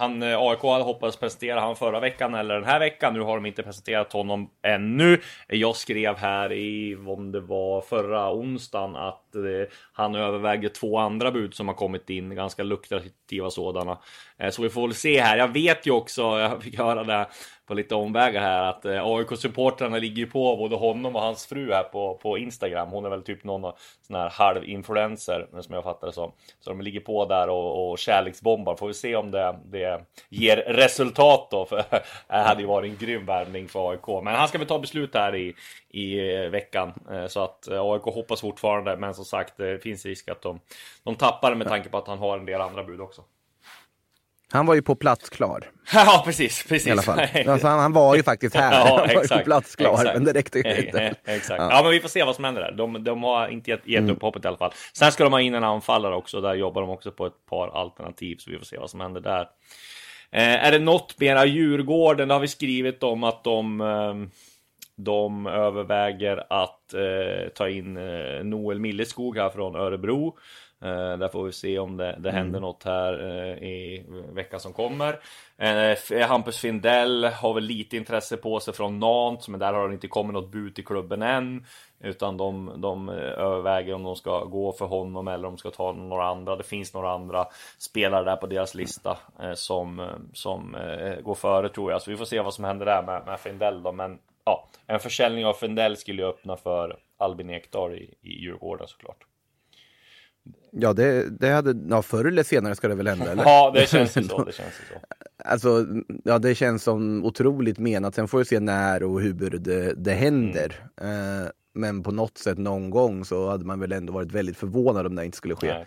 [0.00, 3.14] han, eh, AIK hade hoppats presentera han förra veckan eller den här veckan.
[3.14, 5.20] Nu har de inte presenterat honom ännu.
[5.48, 11.30] Jag skrev här i, om det var förra onsdagen, att eh, han överväger två andra
[11.30, 13.98] bud som har kommit in, ganska lukrativa sådana.
[14.38, 15.36] Eh, så vi får väl se här.
[15.36, 17.26] Jag vet ju också, jag fick höra det
[17.70, 21.72] på lite omvägar här att eh, AIK-supportrarna ligger ju på både honom och hans fru
[21.72, 22.88] här på, på Instagram.
[22.88, 23.72] Hon är väl typ någon
[24.06, 26.32] sån här halv-influencer som jag fattar det som.
[26.60, 28.76] Så de ligger på där och, och kärleksbombar.
[28.76, 31.64] Får vi se om det, det ger resultat då.
[31.64, 31.76] För
[32.28, 34.24] det hade ju varit en grym värvning för AIK.
[34.24, 35.54] Men han ska väl ta beslut här i,
[35.90, 36.92] i eh, veckan.
[37.10, 38.96] Eh, så att AIK hoppas fortfarande.
[38.96, 40.60] Men som sagt, det finns risk att de,
[41.04, 43.22] de tappar med tanke på att han har en del andra bud också.
[44.52, 45.64] Han var ju på plats klar.
[45.92, 46.86] Ja, precis, precis.
[46.88, 47.20] I alla fall.
[47.48, 48.72] Alltså, han, han var ju faktiskt här.
[48.78, 50.14] Ja, han var ju på exakt, plats klar, exakt.
[50.14, 51.14] men det räckte inte.
[51.24, 51.60] Exakt.
[51.60, 51.68] Ja.
[51.70, 51.82] Ja.
[51.82, 52.72] men vi får se vad som händer där.
[52.72, 54.06] De, de har inte gett, Mm.
[54.06, 54.72] gett upp hoppet i alla fall.
[54.92, 56.40] Sen ska de ha in en anfallare också.
[56.40, 59.20] Där jobbar de också på ett par alternativ, så vi får se vad som händer
[59.20, 59.40] där.
[60.32, 62.28] Eh, är det något mera Djurgården?
[62.28, 64.30] Det har vi skrivit om att de ehm,
[65.04, 70.36] de överväger att eh, ta in eh, Noel Milleskog här från Örebro.
[70.82, 74.72] Eh, där får vi se om det, det händer något här eh, i veckan som
[74.72, 75.12] kommer.
[75.58, 79.88] Eh, F- Hampus Findell har väl lite intresse på sig från Nantes, men där har
[79.88, 81.66] det inte kommit något bud till klubben än.
[82.02, 85.70] Utan de, de eh, överväger om de ska gå för honom eller om de ska
[85.70, 86.56] ta några andra.
[86.56, 87.46] Det finns några andra
[87.78, 92.02] spelare där på deras lista eh, som, eh, som eh, går före tror jag.
[92.02, 93.92] Så vi får se vad som händer där med, med Findell då.
[93.92, 94.18] Men
[94.50, 99.24] ja, en försäljning av Findell skulle ju öppna för Albin Ekdal i, i Djurgården såklart.
[100.72, 103.32] Ja, det, det hade, ja, förr eller senare ska det väl hända?
[103.32, 103.42] Eller?
[103.46, 104.44] Ja, det känns ju så.
[104.44, 105.00] Det känns ju så.
[105.44, 105.86] Alltså,
[106.24, 108.14] ja, det känns som otroligt menat.
[108.14, 110.74] Sen får vi se när och hur det, det händer.
[111.00, 111.42] Mm.
[111.42, 115.06] Eh, men på något sätt någon gång så hade man väl ändå varit väldigt förvånad
[115.06, 115.66] om det inte skulle ske.
[115.66, 115.86] Nej.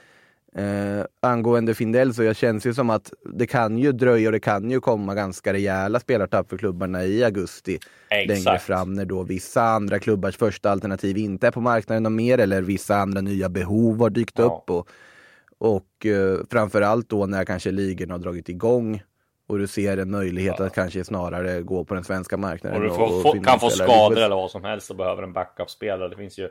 [0.55, 4.39] Eh, angående Findell så jag känns ju som att det kan ju dröja och det
[4.39, 7.79] kan ju komma ganska rejäla spelartapp för klubbarna i augusti.
[8.09, 8.45] Exakt.
[8.45, 12.37] Längre fram när då vissa andra klubbars första alternativ inte är på marknaden och mer
[12.37, 14.43] eller vissa andra nya behov har dykt Ja.
[14.43, 14.69] upp.
[14.69, 14.89] Och,
[15.57, 19.01] och eh, framförallt då när kanske ligorna har dragit igång
[19.47, 22.81] och du ser en möjlighet att kanske snarare gå på den svenska marknaden.
[22.81, 25.33] Och du får, få, finna kan få skador eller vad som helst och behöver en
[25.33, 26.09] backup-spelare.
[26.09, 26.49] Det finns ju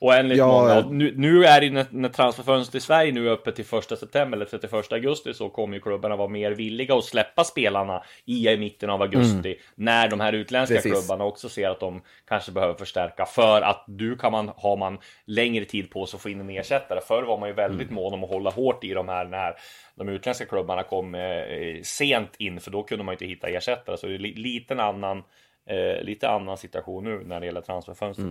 [0.00, 0.46] oändligt Ja.
[0.46, 0.78] många.
[0.78, 3.98] Och Nu, nu är det när, när transferfönstret i Sverige nu är öppet till 1
[3.98, 8.56] september eller 31 augusti så kommer ju klubbarna vara mer villiga att släppa spelarna i
[8.56, 9.58] mitten av augusti.
[9.74, 10.92] När de här utländska Precis.
[10.92, 13.26] klubbarna också ser att de kanske behöver förstärka.
[13.26, 16.50] För att du kan man, har man längre tid på sig att få in en
[16.50, 17.00] ersättare.
[17.00, 19.54] Förr var man ju väldigt mån om att hålla hårt i de här när
[19.94, 22.60] de utländska klubbarna kom eh, sent in.
[22.60, 23.96] För då kunde man inte hitta ersättare.
[23.96, 25.22] Så det är li, lite en annan
[25.70, 28.26] Eh, lite annan situation nu när det gäller transferfönstret.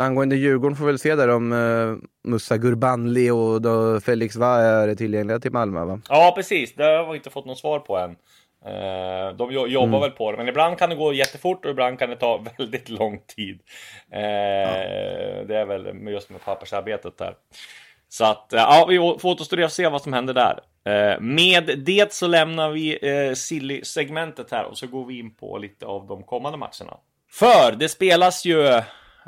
[0.00, 4.56] Angående Djurgården får vi väl se där om uh, Musa Gurbanli och då Felix Va
[4.60, 6.00] är tillgängliga till Malmö va?
[6.08, 6.74] Ja, precis.
[6.74, 8.10] Det har vi inte fått något svar på än.
[8.64, 11.98] Eh, De jo- jobbar väl på det, men ibland kan det gå jättefort och ibland
[11.98, 13.60] kan det ta väldigt lång tid.
[14.12, 14.18] Eh,
[15.48, 17.34] Det är väl just med pappersarbetet där.
[18.08, 20.60] Så att, ja, vi får återstå och se vad som händer där.
[21.20, 22.98] Med det så lämnar vi
[23.36, 26.96] Silly-segmentet här och så går vi in på lite av de kommande matcherna.
[27.30, 28.80] För det spelas ju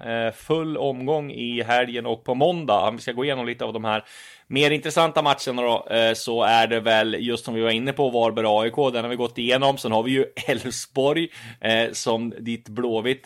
[0.05, 2.89] Eh, full omgång i helgen och på måndag.
[2.89, 4.05] Om vi ska gå igenom lite av de här
[4.47, 8.11] mer intressanta matcherna då, eh, så är det väl just som vi var inne på
[8.11, 8.93] Varberg-AIK.
[8.93, 9.79] Den har vi gått igenom.
[9.79, 11.29] Sen har vi ju Elfsborg
[11.61, 13.25] eh, som ditt Blåvitt.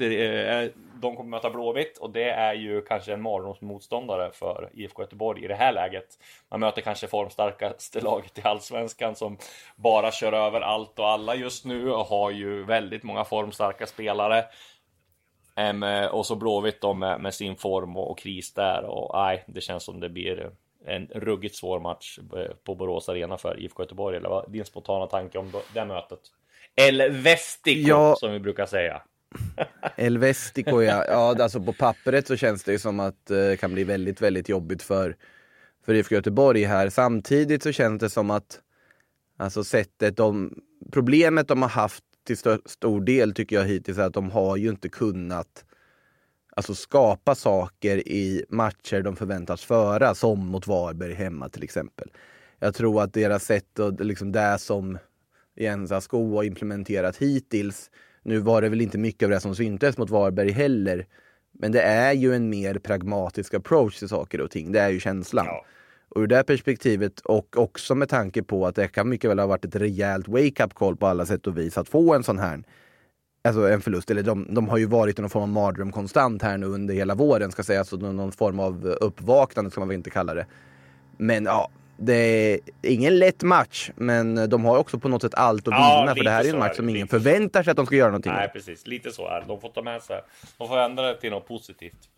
[1.00, 5.48] De kommer möta Blåvitt och det är ju kanske en mardrömsmotståndare för IFK Göteborg i
[5.48, 6.06] det här läget.
[6.50, 9.38] Man möter kanske formstarkaste laget i allsvenskan som
[9.76, 14.44] bara kör över allt och alla just nu och har ju väldigt många formstarka spelare.
[15.56, 19.44] Eh, och så Blåvitt då med, med sin form och, och kris där och nej,
[19.46, 20.50] det känns som det blir
[20.86, 24.16] en ruggigt svår match eh, på Borås Arena för IFK Göteborg.
[24.16, 26.20] Eller vad din spontana tanke om det mötet?
[26.76, 28.16] El Vestico Ja.
[28.18, 29.02] som vi brukar säga.
[29.96, 31.04] El Vestico ja.
[31.08, 34.48] ja, alltså på pappret så känns det som att eh, det kan bli väldigt, väldigt
[34.48, 35.16] jobbigt för,
[35.86, 36.90] för IFK Göteborg här.
[36.90, 38.60] Samtidigt så känns det som att
[39.36, 40.54] alltså sättet de,
[40.92, 44.56] problemet de har haft till st stor del tycker jag hittills är att de har
[44.56, 45.64] ju inte kunnat
[46.56, 52.10] alltså skapa saker i matcher de förväntas föra, som mot Varberg hemma till exempel.
[52.58, 54.98] Jag tror att deras sätt och liksom det som
[55.56, 57.90] Jens Asko har implementerat hittills,
[58.22, 61.06] nu var det väl inte mycket av det som syntes mot Varberg heller,
[61.52, 64.72] men det är ju en mer pragmatisk approach till saker och ting.
[64.72, 65.46] Det är ju känslan.
[65.46, 65.64] Ja.
[66.14, 69.46] Och ur det perspektivet och också med tanke på att det kan mycket väl ha
[69.46, 72.62] varit ett rejält wake-up call på alla sätt och vis att få en sån här
[73.48, 76.42] Alltså en förlust, eller de, de har ju varit i någon form av mardröm konstant
[76.42, 79.96] här nu under hela våren ska sägas, så någon form av uppvaknande ska man väl
[79.96, 80.46] inte kalla det.
[81.16, 82.14] Men ja, det
[82.52, 86.08] är ingen lätt match, men de har också på något sätt allt att Ja, vinna,
[86.08, 88.08] för lite det här är en match som ingen förväntar sig att de ska göra
[88.10, 88.52] någonting Nej, med.
[88.52, 88.86] precis.
[88.86, 89.46] Lite så är det.
[89.48, 90.20] De får ta med sig.
[90.58, 92.08] De får ändra det till något positivt.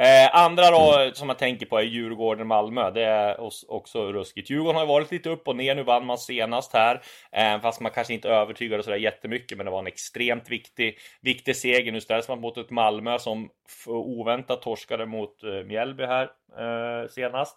[0.00, 2.90] Eh, andra då som jag tänker på är Djurgården-Malmö.
[2.90, 4.50] Det är också ruskigt.
[4.50, 5.74] Djurgården har varit lite upp och ner.
[5.74, 9.58] Nu vann man senast här, eh, fast man kanske inte övertygade sådär jättemycket.
[9.58, 11.92] Men det var en extremt viktig, viktig seger.
[11.92, 13.50] Nu ställs man mot ett Malmö som
[13.86, 17.56] oväntat torskade mot eh, Mjällby här eh, senast.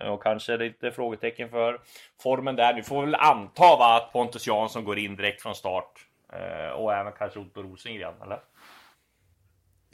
[0.00, 1.80] Eh, och kanske lite frågetecken för
[2.22, 2.74] formen där.
[2.74, 6.06] Nu får vi väl anta va, att Pontus Jansson går in direkt från start.
[6.32, 8.38] Eh, och även kanske Otto Rosengren, eller?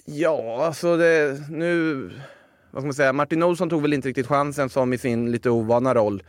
[0.09, 2.03] Ja, alltså det, nu...
[2.71, 3.13] Vad ska man säga?
[3.13, 6.23] Martin Olsson tog väl inte riktigt chansen som i sin lite ovana roll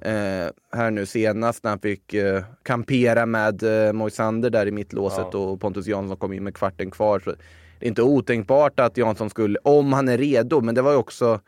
[0.00, 5.26] eh, här nu senast när han fick eh, kampera med eh, Moisander där i mittlåset
[5.32, 5.38] ja.
[5.38, 7.20] och Pontus Jansson kom in med kvarten kvar.
[7.20, 7.30] Så
[7.78, 10.98] det är inte otänkbart att Jansson skulle, om han är redo, men det var ju
[10.98, 11.40] också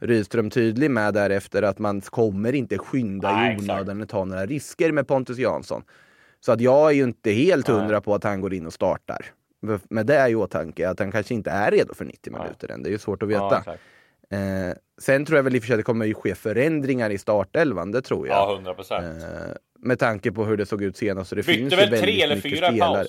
[0.00, 4.46] Rydström tydlig med därefter att man kommer inte skynda Nej, i onödan och ta några
[4.46, 5.82] risker med Pontus Jansson.
[6.40, 9.26] Så att jag är ju inte helt hundra på att han går in och startar
[9.90, 12.82] med det i åtanke att han kanske inte är redo för 90 minuter än.
[12.82, 13.62] Det är ju svårt att veta.
[13.66, 13.72] Ja,
[14.36, 17.10] eh, sen tror jag väl i och för sig att det kommer ju ske förändringar
[17.10, 18.36] i startelvan, det tror jag.
[18.36, 19.22] Ja, 100 procent.
[19.22, 19.28] Eh,
[19.78, 21.30] med tanke på hur det såg ut senast.
[21.30, 23.08] det Bytte finns väl tre eller fyra i paus?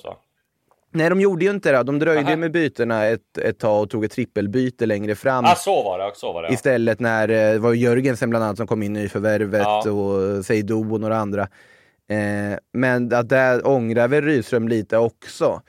[0.90, 1.82] Nej, de gjorde ju inte det.
[1.82, 2.36] De dröjde Aha.
[2.36, 5.44] med bytena ett, ett tag och tog ett trippelbyte längre fram.
[5.44, 6.10] Ah, så var det.
[6.14, 6.54] Så var det ja.
[6.54, 9.90] Istället när eh, det var Jörgensen bland annat som kom in i förvärvet ja.
[9.90, 11.42] och Seydou och några andra.
[12.10, 15.62] Eh, men att där ångrar väl Rydström lite också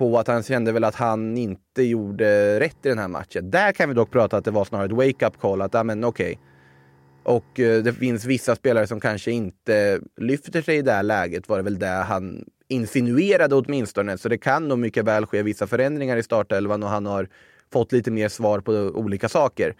[0.00, 3.50] på att han kände väl att han inte gjorde rätt i den här matchen.
[3.50, 5.62] Där kan vi dock prata att det var snarare ett wake-up call.
[5.62, 6.32] Att, ja men okej.
[6.32, 7.36] Okay.
[7.36, 11.48] Och eh, det finns vissa spelare som kanske inte lyfter sig i det här läget,
[11.48, 14.18] var det väl det han insinuerade åtminstone.
[14.18, 17.28] Så det kan nog mycket väl ske vissa förändringar i startelvan och han har
[17.72, 19.74] fått lite mer svar på olika saker.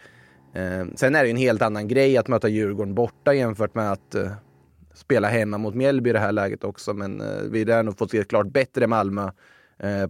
[0.55, 4.15] Eh, sen är det en helt annan grej att möta Djurgården borta jämfört med att
[4.15, 4.31] eh,
[4.95, 6.95] spela hemma mot Mjällby i det här läget också.
[6.95, 9.31] Men eh, vi lär nog få se ett klart bättre Malmö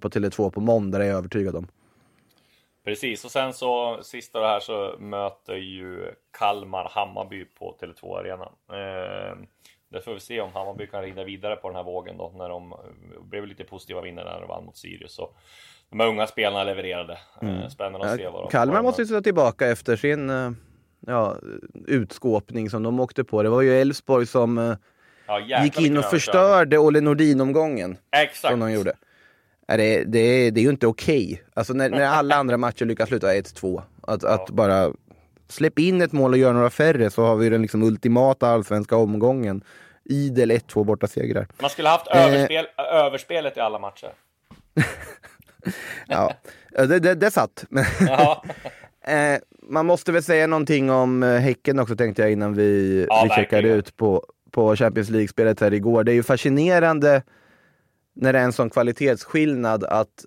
[0.01, 1.67] på Tele2 på måndag, det är jag övertygad om.
[2.85, 8.45] Precis, och sen så sista det här så möter ju Kalmar Hammarby på Tele2 Arena.
[8.69, 9.37] Eh,
[9.89, 12.49] där får vi se om Hammarby kan rida vidare på den här vågen då när
[12.49, 12.75] de
[13.23, 15.13] blev lite positiva vinnare när de vann mot Sirius.
[15.13, 15.31] Så
[15.91, 17.19] de här unga spelarna levererade.
[17.43, 17.71] Eh, mm.
[17.71, 20.51] Spännande att se vad de Kalmar måste ju sitta tillbaka efter sin eh,
[21.07, 21.37] ja,
[21.87, 23.43] utskåpning som de åkte på.
[23.43, 24.77] Det var ju Elfsborg som
[25.27, 27.97] ja, gick in och förstörde Olle Nordin-omgången.
[28.11, 28.53] Exakt.
[28.53, 28.95] Som de gjorde
[29.77, 31.25] det, det, det är ju inte okej.
[31.25, 31.39] Okay.
[31.55, 33.83] Alltså när, när, alla andra matcher lyckas sluta 1-2.
[34.03, 34.29] Att, ja.
[34.29, 34.93] att bara
[35.49, 38.97] släpp in ett mål och gör några färre så har vi den liksom ultimata allsvenska
[38.97, 39.65] omgången.
[40.05, 41.47] Idel 1-2 borta segrar.
[41.61, 42.95] Man skulle haft överspel, eh.
[42.95, 44.13] överspelet i alla matcher.
[46.07, 46.33] ja,
[46.71, 47.65] det, det, det satt.
[49.07, 53.23] eh, man måste väl säga någonting om eh, Häcken också tänkte jag innan vi, ja,
[53.25, 56.05] vi checkade ut på, på Champions League-spelet här igår.
[56.05, 57.23] Det är ju fascinerande
[58.15, 60.25] när det är en sån kvalitetsskillnad att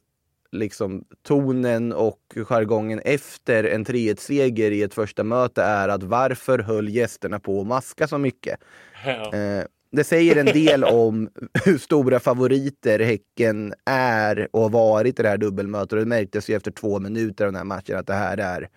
[0.52, 6.90] liksom tonen och jargongen efter en 3-1-seger i ett första möte är att varför höll
[6.90, 8.60] gästerna på att maska så mycket?
[9.06, 9.34] Ja.
[9.34, 11.30] Eh, det säger en del om
[11.66, 15.94] hur stora favoriter Häcken är och har varit i det här dubbelmötet.
[15.94, 18.70] Och det märktes ju efter två minuter av den här matchen att det här är,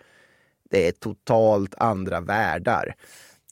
[0.69, 2.95] det är totalt andra världar.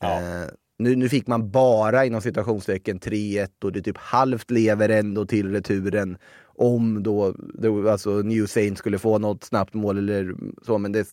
[0.02, 0.22] Ja.
[0.22, 5.25] Eh, nu, nu fick man bara inom citationstecken 3-1 och det typ halvt lever ändå
[5.25, 6.17] till returen.
[6.57, 10.35] Om då, då alltså New Saint skulle få något snabbt mål eller
[10.65, 11.07] så, men det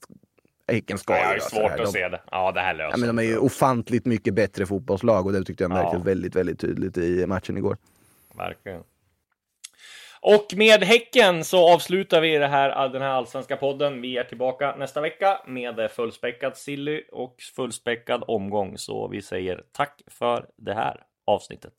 [0.68, 2.20] Häcken ska ja, Det är svårt att se det.
[2.30, 5.44] Ja, det här löser ja, men De är ju ofantligt mycket bättre fotbollslag och det
[5.44, 6.04] tyckte jag märktes ja.
[6.04, 7.76] väldigt, väldigt tydligt i matchen igår.
[8.36, 8.82] Verkligen.
[10.24, 14.00] Och med Häcken så avslutar vi det här, den här allsvenska podden.
[14.00, 18.78] Vi är tillbaka nästa vecka med fullspäckad silly och fullspäckad omgång.
[18.78, 21.72] Så vi säger tack för det här avsnittet.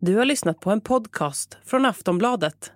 [0.00, 2.75] Du har lyssnat på en podcast från Aftonbladet.